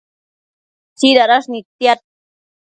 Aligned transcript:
tsidadash 0.97 1.47
nidtiad 1.49 1.99